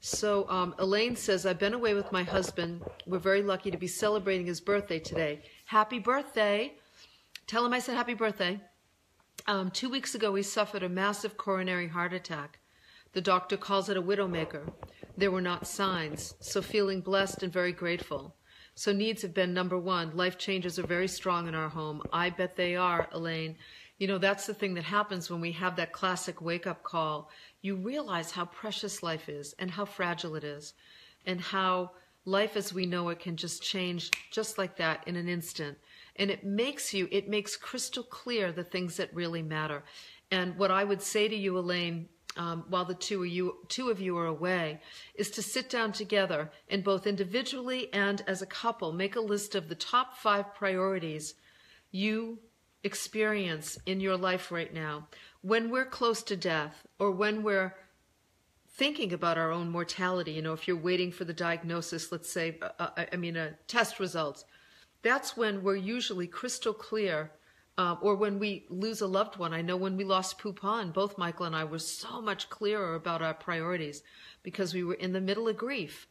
[0.00, 2.82] So um, Elaine says, I've been away with my husband.
[3.06, 5.42] We're very lucky to be celebrating his birthday today.
[5.64, 6.74] Happy birthday.
[7.46, 8.60] Tell him I said happy birthday.
[9.46, 12.58] Um, two weeks ago, he suffered a massive coronary heart attack.
[13.12, 14.70] The doctor calls it a widowmaker.
[15.16, 18.36] There were not signs, so feeling blessed and very grateful.
[18.74, 20.16] So needs have been number one.
[20.16, 22.02] Life changes are very strong in our home.
[22.12, 23.56] I bet they are, Elaine.
[23.98, 27.30] You know, that's the thing that happens when we have that classic wake up call.
[27.60, 30.74] You realize how precious life is and how fragile it is,
[31.26, 31.90] and how
[32.24, 35.76] life as we know it can just change just like that in an instant.
[36.14, 39.82] And it makes you, it makes crystal clear the things that really matter.
[40.30, 43.90] And what I would say to you, Elaine, um, while the two of you two
[43.90, 44.80] of you are away
[45.14, 49.54] is to sit down together and both individually and as a couple make a list
[49.54, 51.34] of the top five priorities
[51.90, 52.38] you
[52.84, 55.08] experience in your life right now.
[55.42, 57.74] When we're close to death or when we're
[58.70, 62.56] thinking about our own mortality you know if you're waiting for the diagnosis let's say
[62.62, 64.44] uh, uh i mean a test results
[65.02, 67.32] that's when we're usually crystal clear
[67.78, 69.54] uh, or when we lose a loved one.
[69.54, 73.22] I know when we lost Poupon, both Michael and I were so much clearer about
[73.22, 74.02] our priorities
[74.42, 76.08] because we were in the middle of grief.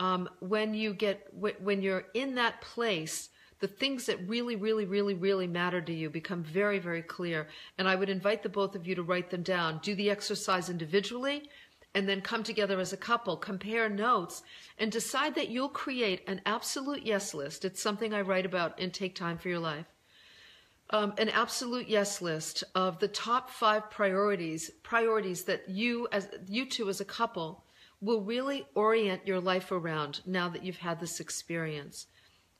[0.00, 3.28] Um, when you get when you're in that place,
[3.60, 7.48] the things that really, really, really, really matter to you become very, very clear.
[7.76, 9.80] And I would invite the both of you to write them down.
[9.82, 11.50] Do the exercise individually,
[11.94, 14.42] and then come together as a couple, compare notes,
[14.78, 17.66] and decide that you'll create an absolute yes list.
[17.66, 19.86] It's something I write about in Take Time for Your Life
[20.90, 26.66] um, an absolute yes list of the top five priorities, priorities that you as you
[26.66, 27.64] two as a couple
[28.00, 32.06] will really orient your life around now that you've had this experience.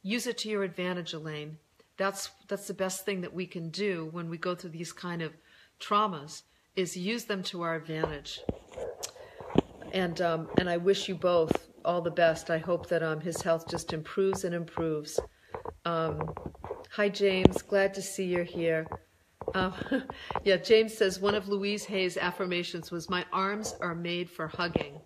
[0.02, 1.58] Use it to your advantage, Elaine.
[1.96, 5.22] That's that's the best thing that we can do when we go through these kind
[5.22, 5.32] of
[5.80, 6.42] traumas
[6.74, 8.40] is use them to our advantage.
[9.92, 12.50] And um, and I wish you both all the best.
[12.50, 15.20] I hope that um, his health just improves and improves.
[15.84, 16.34] Um,
[16.96, 17.60] Hi, James.
[17.60, 18.86] Glad to see you're here.
[19.54, 19.70] Uh,
[20.44, 24.98] yeah, James says one of Louise Hay's affirmations was, My arms are made for hugging.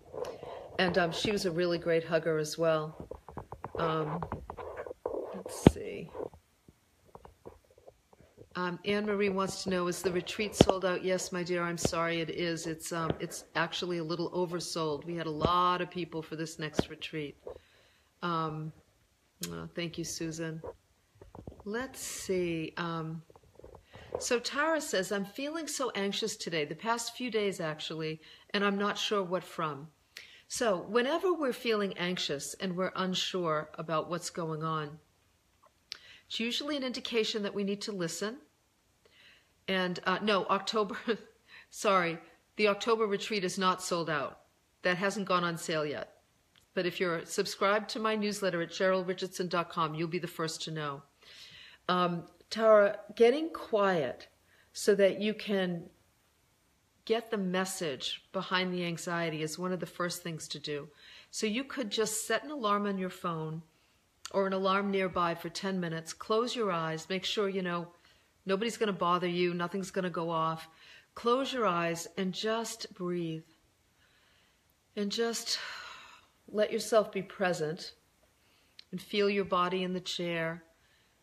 [0.79, 3.09] And um, she was a really great hugger as well.
[3.77, 4.21] Um,
[5.35, 6.09] let's see.
[8.55, 11.03] Um, Anne Marie wants to know: Is the retreat sold out?
[11.03, 11.61] Yes, my dear.
[11.61, 12.67] I'm sorry, it is.
[12.67, 15.05] It's um, it's actually a little oversold.
[15.05, 17.37] We had a lot of people for this next retreat.
[18.21, 18.71] Um,
[19.49, 20.61] oh, thank you, Susan.
[21.65, 22.73] Let's see.
[22.77, 23.21] Um,
[24.19, 28.21] so Tara says, I'm feeling so anxious today, the past few days actually,
[28.53, 29.87] and I'm not sure what from.
[30.47, 34.99] So, whenever we're feeling anxious and we're unsure about what's going on,
[36.27, 38.37] it's usually an indication that we need to listen.
[39.69, 40.97] And uh, no, October,
[41.69, 42.17] sorry,
[42.57, 44.39] the October retreat is not sold out.
[44.81, 46.20] That hasn't gone on sale yet.
[46.73, 51.01] But if you're subscribed to my newsletter at CherylRichardson.com, you'll be the first to know
[51.89, 54.27] um, Tara, getting quiet
[54.73, 55.83] so that you can
[57.05, 60.87] get the message behind the anxiety is one of the first things to do.
[61.31, 63.63] So you could just set an alarm on your phone
[64.31, 67.87] or an alarm nearby for 10 minutes, close your eyes, make sure you know
[68.45, 70.67] nobody's going to bother you, nothing's going to go off.
[71.13, 73.43] Close your eyes and just breathe.
[74.95, 75.59] And just
[76.51, 77.93] let yourself be present
[78.91, 80.63] and feel your body in the chair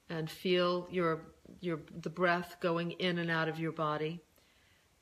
[0.09, 1.21] and feel your
[1.61, 4.21] your the breath going in and out of your body.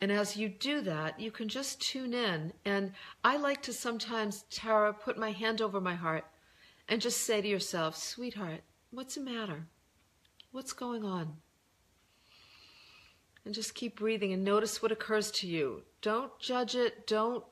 [0.00, 2.52] And as you do that, you can just tune in.
[2.64, 2.92] And
[3.24, 6.24] I like to sometimes, Tara, put my hand over my heart
[6.88, 8.60] and just say to yourself, sweetheart,
[8.90, 9.66] what's the matter?
[10.52, 11.36] What's going on?
[13.44, 15.82] And just keep breathing and notice what occurs to you.
[16.02, 17.06] Don't judge it.
[17.06, 17.44] Don't,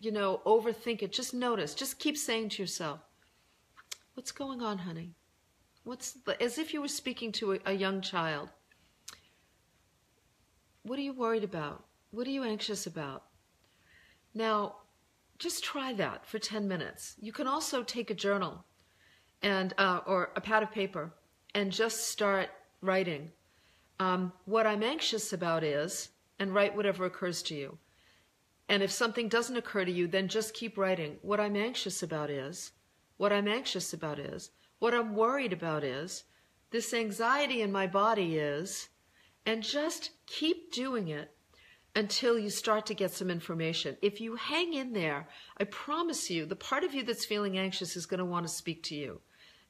[0.00, 1.12] you know, overthink it.
[1.12, 1.74] Just notice.
[1.74, 3.00] Just keep saying to yourself,
[4.14, 5.14] what's going on, honey?
[5.84, 8.48] What's as if you were speaking to a, a young child.
[10.82, 11.84] What are you worried about?
[12.10, 13.24] What are you anxious about?
[14.34, 14.76] Now,
[15.38, 17.16] just try that for 10 minutes.
[17.20, 18.64] You can also take a journal
[19.42, 21.12] and uh, or a pad of paper
[21.54, 22.48] and just start
[22.80, 23.30] writing.
[24.00, 27.78] Um, what I'm anxious about is, and write whatever occurs to you.
[28.68, 31.16] And if something doesn't occur to you, then just keep writing.
[31.22, 32.72] What I'm anxious about is,
[33.16, 36.24] what I'm anxious about is, what I'm worried about is
[36.70, 38.88] this anxiety in my body is,
[39.46, 41.30] and just keep doing it
[41.94, 43.96] until you start to get some information.
[44.02, 47.96] If you hang in there, I promise you, the part of you that's feeling anxious
[47.96, 49.20] is going to want to speak to you,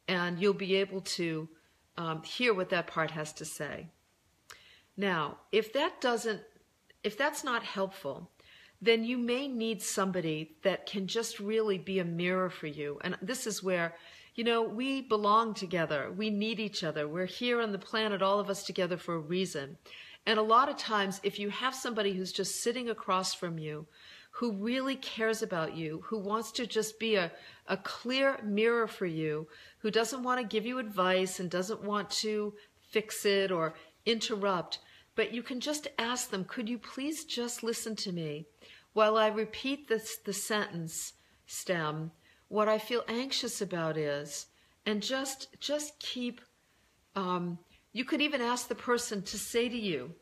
[0.09, 1.49] and you'll be able to
[1.97, 3.89] um, hear what that part has to say.
[4.97, 6.41] Now, if that doesn't,
[7.03, 8.31] if that's not helpful,
[8.85, 12.99] then you may need somebody that can just really be a mirror for you.
[13.03, 13.95] And this is where
[14.35, 16.13] you know, we belong together.
[16.17, 17.07] We need each other.
[17.07, 19.79] We're here on the planet, all of us together for a reason.
[20.27, 23.87] And a lot of times, if you have somebody who's just sitting across from you,
[24.33, 27.31] who really cares about you, who wants to just be a,
[27.69, 29.47] a clear mirror for you,
[29.79, 32.55] who doesn't want to give you advice and doesn't want to
[32.91, 34.81] fix it or interrupt,
[35.15, 38.47] but you can just ask them, could you please just listen to me
[38.95, 41.13] while I repeat this, the sentence
[41.47, 42.13] stem
[42.49, 44.47] what I feel anxious about is,
[44.87, 46.41] and just just keep.
[47.17, 47.59] Um,
[47.93, 50.13] you could even ask the person to say to you,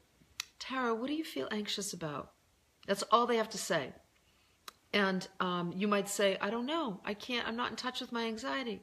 [0.59, 2.33] Tara, what do you feel anxious about?
[2.87, 3.93] That's all they have to say.
[4.93, 7.01] And um, you might say, I don't know.
[7.05, 7.47] I can't.
[7.49, 8.83] I'm not in touch with my anxiety.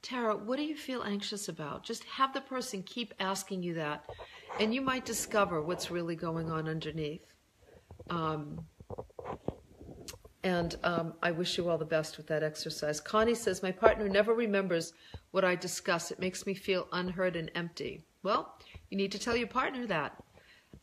[0.00, 1.84] Tara, what do you feel anxious about?
[1.84, 4.04] Just have the person keep asking you that,
[4.60, 7.24] and you might discover what's really going on underneath.
[8.10, 8.66] Um,
[10.44, 13.00] and um, I wish you all the best with that exercise.
[13.00, 14.92] Connie says, My partner never remembers
[15.30, 16.10] what I discuss.
[16.10, 18.04] It makes me feel unheard and empty.
[18.22, 18.54] Well,
[18.90, 20.22] you need to tell your partner that.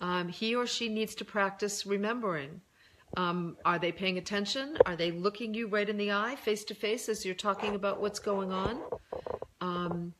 [0.02, 2.62] Um, he or she needs to practice remembering.
[3.18, 4.78] Um, are they paying attention?
[4.88, 8.02] Are they looking you right in the eye, face to face, as you're talking about
[8.02, 8.82] what's going on?
[9.60, 10.14] Um,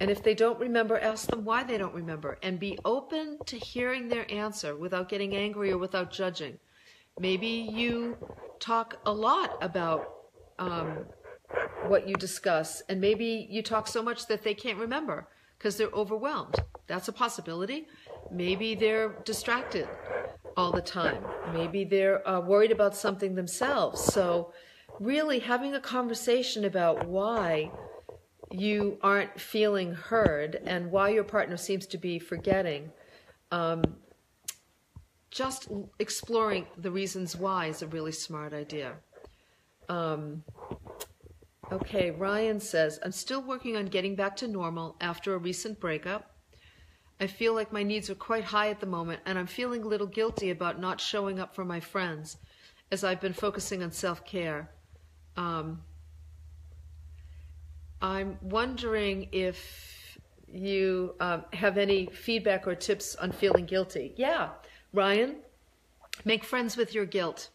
[0.00, 3.58] and if they don't remember, ask them why they don't remember and be open to
[3.58, 6.58] hearing their answer without getting angry or without judging.
[7.18, 8.16] Maybe you
[8.60, 10.14] talk a lot about
[10.58, 11.04] um,
[11.86, 15.88] what you discuss, and maybe you talk so much that they can't remember because they're
[15.88, 16.54] overwhelmed.
[16.86, 17.88] That's a possibility.
[18.30, 19.88] Maybe they're distracted
[20.56, 21.24] all the time.
[21.52, 24.02] Maybe they're uh, worried about something themselves.
[24.02, 24.52] So,
[24.98, 27.70] really having a conversation about why
[28.50, 32.90] you aren't feeling heard and why your partner seems to be forgetting
[33.50, 33.82] um,
[35.30, 38.94] just exploring the reasons why is a really smart idea.
[39.88, 40.42] Um,
[41.70, 46.34] okay, Ryan says, I'm still working on getting back to normal after a recent breakup.
[47.20, 49.88] I feel like my needs are quite high at the moment, and I'm feeling a
[49.88, 52.36] little guilty about not showing up for my friends
[52.90, 54.70] as I've been focusing on self care.
[55.36, 55.82] Um,
[58.00, 64.14] I'm wondering if you um, have any feedback or tips on feeling guilty.
[64.16, 64.50] Yeah,
[64.92, 65.36] Ryan,
[66.24, 67.50] make friends with your guilt.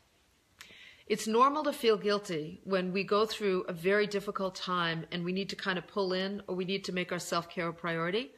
[1.07, 5.33] It's normal to feel guilty when we go through a very difficult time and we
[5.33, 7.73] need to kind of pull in or we need to make our self care a
[7.73, 8.31] priority.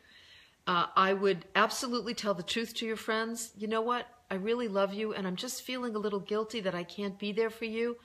[0.66, 3.52] Uh, I would absolutely tell the truth to your friends.
[3.56, 4.08] You know what?
[4.32, 7.32] I really love you and I'm just feeling a little guilty that I can't be
[7.32, 7.98] there for you,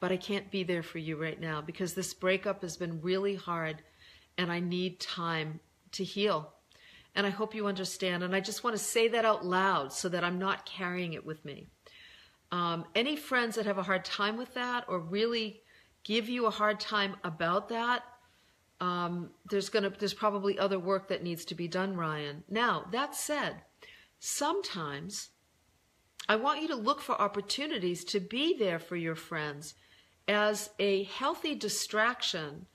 [0.00, 3.34] but I can't be there for you right now because this breakup has been really
[3.34, 3.82] hard
[4.38, 5.60] and I need time
[5.92, 6.54] to heal.
[7.14, 8.22] And I hope you understand.
[8.22, 11.26] And I just want to say that out loud so that I'm not carrying it
[11.26, 11.66] with me.
[12.52, 15.62] Um, any friends that have a hard time with that or really
[16.04, 18.04] give you a hard time about that,
[18.80, 22.44] um, there's gonna there's probably other work that needs to be done, Ryan.
[22.48, 23.62] Now that said,
[24.20, 25.30] sometimes
[26.28, 29.74] I want you to look for opportunities to be there for your friends
[30.28, 32.66] as a healthy distraction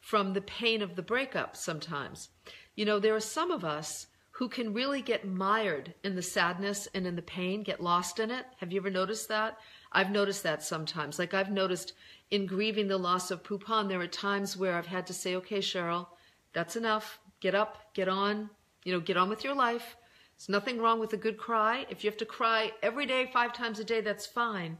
[0.00, 2.28] from the pain of the breakup sometimes.
[2.76, 6.86] You know, there are some of us who can really get mired in the sadness
[6.94, 8.44] and in the pain, get lost in it.
[8.58, 9.56] Have you ever noticed that?
[9.92, 11.18] I've noticed that sometimes.
[11.18, 11.94] Like I've noticed
[12.30, 15.60] in grieving the loss of Poupon, there are times where I've had to say, okay,
[15.60, 16.06] Cheryl,
[16.52, 17.18] that's enough.
[17.40, 18.50] Get up, get on,
[18.84, 19.96] you know, get on with your life.
[20.36, 21.86] There's nothing wrong with a good cry.
[21.88, 24.76] If you have to cry every day, five times a day, that's fine.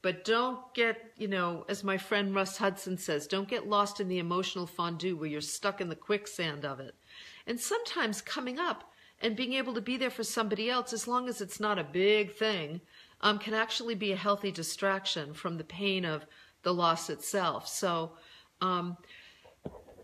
[0.00, 4.06] But don't get, you know, as my friend Russ Hudson says, don't get lost in
[4.06, 6.94] the emotional fondue where you're stuck in the quicksand of it.
[7.46, 8.90] And sometimes coming up
[9.20, 11.84] and being able to be there for somebody else, as long as it's not a
[11.84, 12.80] big thing,
[13.20, 16.26] um, can actually be a healthy distraction from the pain of
[16.62, 17.68] the loss itself.
[17.68, 18.12] So,
[18.60, 18.96] um,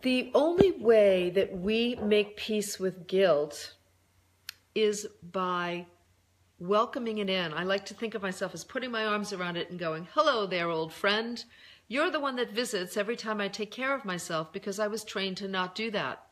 [0.03, 3.75] the only way that we make peace with guilt
[4.75, 5.87] is by
[6.59, 7.53] welcoming it in.
[7.53, 10.47] I like to think of myself as putting my arms around it and going, Hello
[10.47, 11.45] there, old friend.
[11.89, 15.05] You're the one that visits every time I take care of myself because I was
[15.05, 16.25] trained to not do that.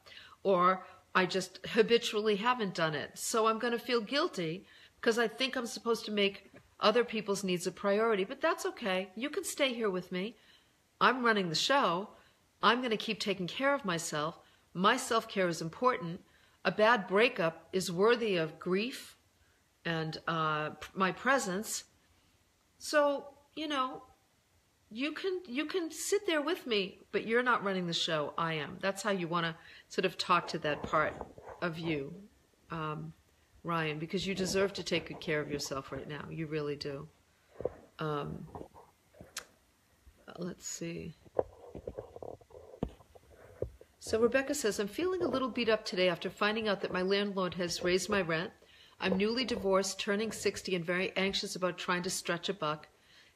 [0.43, 0.85] Or
[1.15, 3.19] I just habitually haven't done it.
[3.19, 4.67] So I'm going to feel guilty
[5.01, 8.25] because I think I'm supposed to make other people's needs a priority.
[8.25, 9.11] But that's okay.
[9.15, 10.37] You can stay here with me.
[11.01, 12.11] I'm running the show.
[12.63, 14.39] I'm going to keep taking care of myself.
[14.75, 16.21] My self care is important.
[16.65, 19.17] A bad breakup is worthy of grief
[19.85, 21.85] and uh, my presence.
[22.79, 24.03] So, you know,
[24.91, 28.35] you can you can sit there with me, but you're not running the show.
[28.37, 28.79] I am.
[28.81, 29.55] That's how you want to
[29.89, 31.15] sort of talk to that part
[31.63, 32.13] of you,
[32.71, 33.13] um,
[33.63, 36.25] Ryan, because you deserve to take good care of yourself right now.
[36.29, 37.07] You really do.
[38.01, 38.47] Um,
[40.39, 41.15] let's see.
[44.01, 47.03] So Rebecca says, I'm feeling a little beat up today after finding out that my
[47.03, 48.51] landlord has raised my rent.
[48.99, 52.89] I'm newly divorced, turning 60, and very anxious about trying to stretch a buck.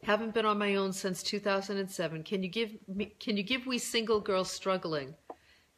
[0.05, 2.25] Haven't been on my own since 2007.
[2.25, 5.15] Can you give me, can you give we single girls struggling?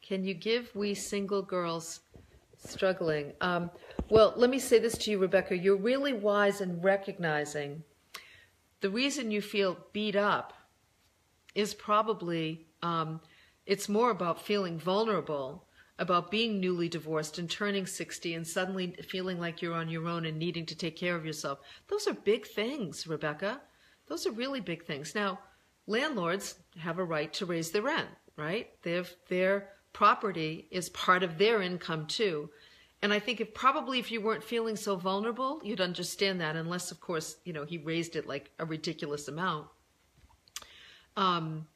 [0.01, 2.01] Can you give we single girls
[2.57, 3.31] struggling?
[3.39, 3.71] Um,
[4.09, 5.55] well, let me say this to you, Rebecca.
[5.57, 7.83] You're really wise in recognizing
[8.81, 10.51] the reason you feel beat up
[11.55, 13.21] is probably um,
[13.65, 15.63] it's more about feeling vulnerable
[15.99, 20.25] about being newly divorced and turning 60 and suddenly feeling like you're on your own
[20.25, 21.59] and needing to take care of yourself.
[21.87, 23.61] Those are big things, Rebecca.
[24.07, 25.15] Those are really big things.
[25.15, 25.39] Now,
[25.85, 28.69] landlords have a right to raise their rent, right?
[28.83, 32.49] They've, their property is part of their income too.
[33.01, 36.91] And I think if probably if you weren't feeling so vulnerable, you'd understand that, unless
[36.91, 39.67] of course, you know, he raised it like a ridiculous amount.
[41.15, 41.67] Um,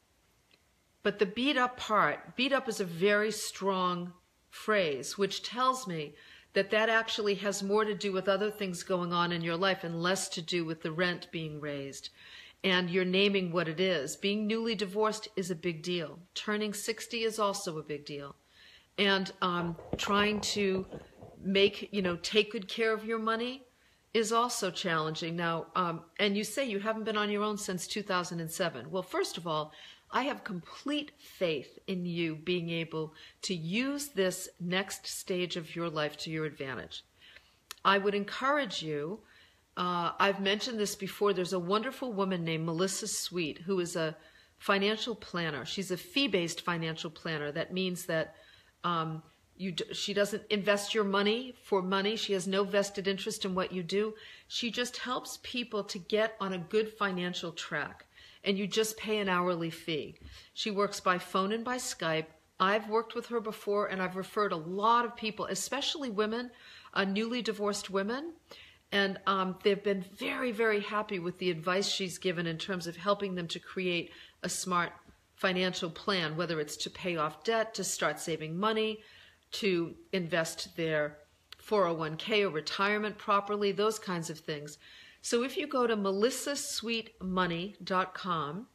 [1.03, 4.13] but the beat up part, beat up is a very strong
[4.49, 6.13] phrase, which tells me
[6.53, 9.83] that that actually has more to do with other things going on in your life
[9.83, 12.09] and less to do with the rent being raised.
[12.63, 14.15] And you're naming what it is.
[14.15, 16.19] Being newly divorced is a big deal.
[16.35, 18.35] Turning 60 is also a big deal.
[18.97, 20.85] And um, trying to
[21.43, 23.63] make, you know, take good care of your money
[24.13, 25.35] is also challenging.
[25.35, 28.91] Now, um, and you say you haven't been on your own since 2007.
[28.91, 29.71] Well, first of all,
[30.13, 35.89] I have complete faith in you being able to use this next stage of your
[35.89, 37.03] life to your advantage.
[37.85, 39.19] I would encourage you.
[39.77, 41.33] Uh, I've mentioned this before.
[41.33, 44.15] There's a wonderful woman named Melissa Sweet who is a
[44.57, 45.65] financial planner.
[45.65, 47.51] She's a fee based financial planner.
[47.51, 48.35] That means that
[48.83, 49.23] um,
[49.55, 52.15] you, she doesn't invest your money for money.
[52.15, 54.13] She has no vested interest in what you do.
[54.47, 58.05] She just helps people to get on a good financial track
[58.43, 60.15] and you just pay an hourly fee.
[60.53, 62.25] She works by phone and by Skype.
[62.59, 66.51] I've worked with her before and I've referred a lot of people, especially women,
[66.93, 68.33] uh, newly divorced women.
[68.91, 72.97] And um, they've been very, very happy with the advice she's given in terms of
[72.97, 74.11] helping them to create
[74.43, 74.91] a smart
[75.35, 78.99] financial plan, whether it's to pay off debt, to start saving money,
[79.51, 81.17] to invest their
[81.65, 84.77] 401k or retirement properly, those kinds of things.
[85.21, 88.67] So if you go to melissasweetmoney.com,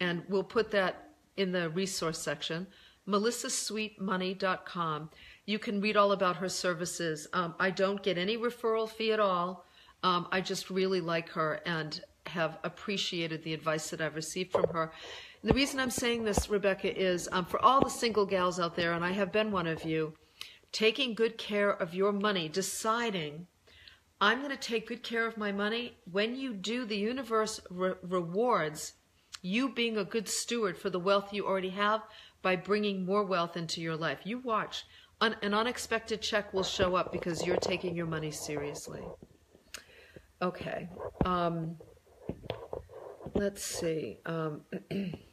[0.00, 2.66] and we'll put that in the resource section,
[3.08, 5.10] melissasweetmoney.com,
[5.46, 7.26] you can read all about her services.
[7.32, 9.64] Um, I don't get any referral fee at all.
[10.02, 14.66] Um, I just really like her and have appreciated the advice that I've received from
[14.72, 14.92] her.
[15.42, 18.76] And the reason I'm saying this, Rebecca, is um, for all the single gals out
[18.76, 20.14] there, and I have been one of you,
[20.70, 23.46] taking good care of your money, deciding
[24.20, 25.96] I'm going to take good care of my money.
[26.10, 28.94] When you do, the universe re- rewards
[29.42, 32.02] you being a good steward for the wealth you already have
[32.42, 34.20] by bringing more wealth into your life.
[34.24, 34.84] You watch.
[35.22, 39.02] An unexpected check will show up because you're taking your money seriously.
[40.40, 40.88] Okay.
[41.26, 41.76] Um,
[43.34, 44.18] let's see.
[44.24, 44.62] Um,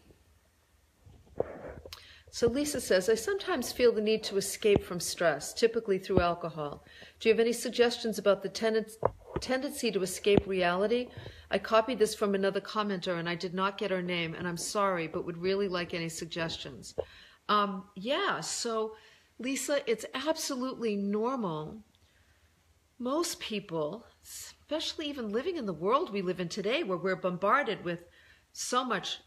[2.29, 6.83] so Lisa says, I sometimes feel the need to escape from stress, typically through alcohol.
[7.19, 8.85] Do you have any suggestions about the ten-
[9.39, 11.07] tendency to escape reality?
[11.49, 14.57] I copied this from another commenter and I did not get her name, and I'm
[14.57, 16.95] sorry, but would really like any suggestions.
[17.47, 18.95] Um, yeah, so
[19.39, 21.83] Lisa, it's absolutely normal.
[22.99, 27.85] Most people, especially even living in the world we live in today, where we're bombarded
[27.85, 28.03] with
[28.51, 29.19] so much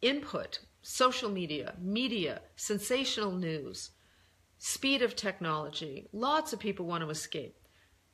[0.00, 3.90] input social media, media, sensational news,
[4.58, 6.08] speed of technology.
[6.12, 7.56] Lots of people want to escape.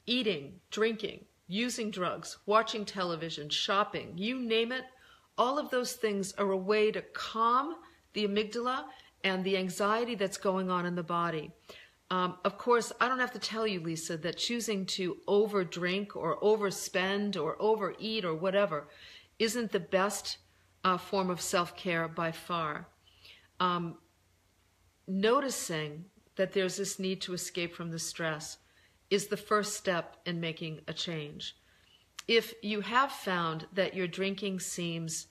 [0.07, 4.85] Eating, drinking, using drugs, watching television, shopping, you name it.
[5.37, 7.77] All of those things are a way to calm
[8.13, 8.85] the amygdala
[9.25, 11.51] and the anxiety that's going on in the body.
[12.11, 16.41] Um, of course, I don't have to tell you, Lisa, that choosing to overdrink or
[16.41, 18.89] overspend or overeat or whatever
[19.39, 20.39] isn't the best
[20.85, 22.89] uh, form of self care by far.
[23.61, 23.97] Um,
[25.07, 26.05] noticing
[26.37, 28.59] that there's this need to escape from the stress
[29.11, 31.57] is the first step in making a change.
[32.27, 35.27] If you have found that your drinking seems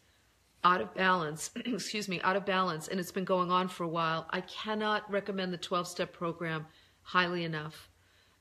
[0.64, 3.88] out of balance, excuse me, out of balance, and it's been going on for a
[3.88, 6.66] while, I cannot recommend the 12 step program
[7.04, 7.90] highly enough.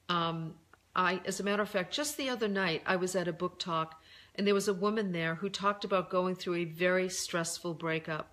[0.09, 0.55] Um,
[0.95, 3.59] I, as a matter of fact, just the other night, I was at a book
[3.59, 4.01] talk,
[4.37, 8.31] and there was a woman there who talked about going through a very stressful breakup.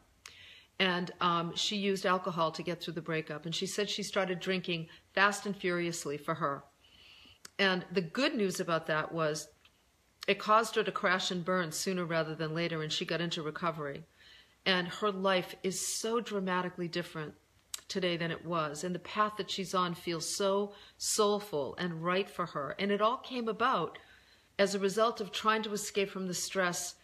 [0.80, 3.45] And um, she used alcohol to get through the breakup.
[3.45, 6.64] And she said she started drinking fast and furiously for her.
[7.60, 9.47] And the good news about that was
[10.28, 13.41] it caused her to crash and burn sooner rather than later, and she got into
[13.41, 14.04] recovery.
[14.66, 17.34] And her life is so dramatically different
[17.89, 18.84] today than it was.
[18.84, 22.76] And the path that she's on feels so soulful and right for her.
[22.80, 23.97] And it all came about
[24.60, 26.95] as a result of trying to escape from the stress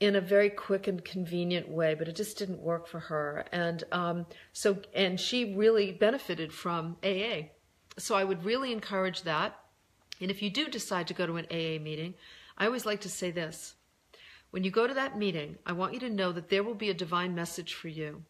[0.00, 3.44] in a very quick and convenient way, but it just didn't work for her.
[3.50, 7.48] And um, so, and she really benefited from AA.
[7.98, 9.58] So I would really encourage that.
[10.20, 12.14] And if you do decide to go to an AA meeting,
[12.56, 13.74] I always like to say this.
[14.50, 16.90] When you go to that meeting, I want you to know that there will be
[16.90, 18.22] a divine message for you.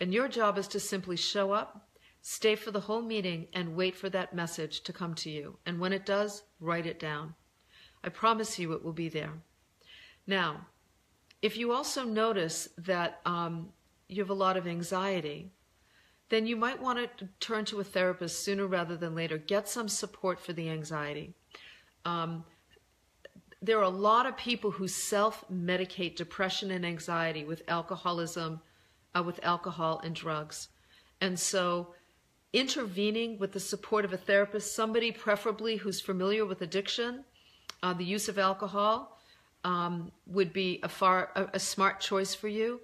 [0.00, 1.88] And your job is to simply show up,
[2.20, 5.58] stay for the whole meeting, and wait for that message to come to you.
[5.64, 7.34] And when it does, write it down.
[8.04, 9.32] I promise you it will be there.
[10.26, 10.66] Now,
[11.42, 13.70] if you also notice that um,
[14.08, 15.50] you have a lot of anxiety,
[16.28, 19.38] then you might want to turn to a therapist sooner rather than later.
[19.38, 21.34] Get some support for the anxiety.
[22.04, 22.44] Um,
[23.62, 28.60] there are a lot of people who self medicate depression and anxiety with alcoholism,
[29.16, 30.68] uh, with alcohol and drugs.
[31.20, 31.94] And so,
[32.52, 37.24] intervening with the support of a therapist, somebody preferably who's familiar with addiction,
[37.82, 39.18] uh, the use of alcohol,
[39.64, 42.80] um, would be a far a, a smart choice for you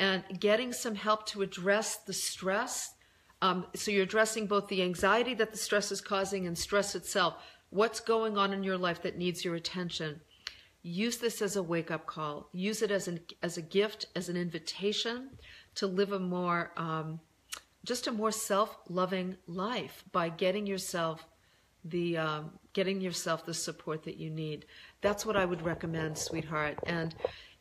[0.00, 2.94] and getting some help to address the stress.
[3.42, 7.34] Um, so you're addressing both the anxiety that the stress is causing and stress itself.
[7.70, 10.20] What's going on in your life that needs your attention?
[10.82, 12.48] Use this as a wake up call.
[12.52, 15.30] Use it as an as a gift, as an invitation
[15.76, 17.20] to live a more um,
[17.84, 21.26] just a more self loving life by getting yourself
[21.84, 24.66] the um, getting yourself the support that you need.
[25.00, 26.78] That's what I would recommend, sweetheart.
[26.86, 27.14] And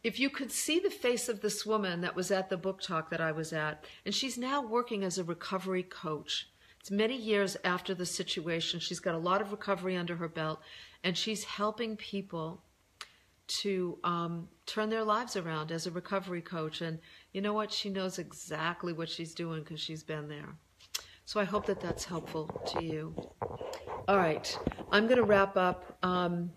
[0.04, 3.10] if you could see the face of this woman that was at the book talk
[3.12, 6.50] that I was at, and she's now working as a recovery coach.
[6.82, 8.82] It's many years after the situation.
[8.82, 10.60] She's got a lot of recovery under her belt,
[11.04, 12.62] and she's helping people
[13.46, 16.82] to um, turn their lives around as a recovery coach.
[16.82, 17.00] And
[17.32, 17.72] you know what?
[17.72, 20.56] She knows exactly what she's doing because she's been there.
[21.26, 23.16] So I hope that that's helpful to you.
[24.08, 24.58] All right,
[24.92, 25.98] I'm going to wrap up.
[26.04, 26.52] Um,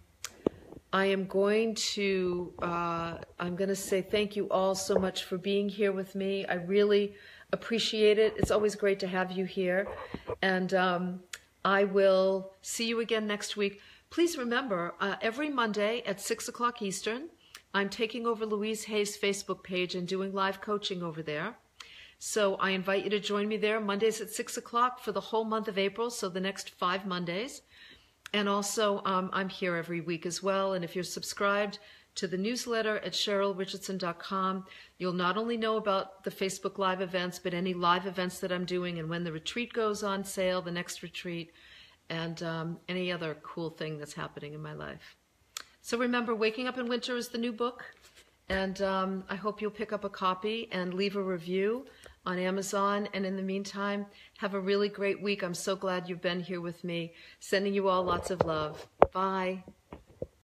[0.92, 5.38] I am going to uh, I'm going to say thank you all so much for
[5.38, 6.44] being here with me.
[6.46, 7.14] I really
[7.52, 8.34] appreciate it.
[8.36, 9.86] It's always great to have you here,
[10.42, 11.20] and um,
[11.64, 13.80] I will see you again next week.
[14.10, 17.28] Please remember, uh, every Monday at six o'clock Eastern,
[17.74, 21.56] I'm taking over Louise Hay's Facebook page and doing live coaching over there.
[22.18, 25.44] So I invite you to join me there Mondays at six o'clock for the whole
[25.44, 26.10] month of April.
[26.10, 27.62] So the next five Mondays.
[28.32, 30.72] And also, um, I'm here every week as well.
[30.74, 31.78] And if you're subscribed
[32.16, 34.64] to the newsletter at CherylRichardson.com,
[34.98, 38.64] you'll not only know about the Facebook Live events, but any live events that I'm
[38.64, 41.52] doing and when the retreat goes on sale, the next retreat,
[42.08, 45.16] and um, any other cool thing that's happening in my life.
[45.82, 47.84] So remember, Waking Up in Winter is the new book.
[48.48, 51.86] And um, I hope you'll pick up a copy and leave a review
[52.24, 53.08] on Amazon.
[53.12, 54.06] And in the meantime,
[54.38, 55.42] have a really great week.
[55.42, 57.12] I'm so glad you've been here with me.
[57.40, 58.86] Sending you all lots of love.
[59.12, 59.64] Bye.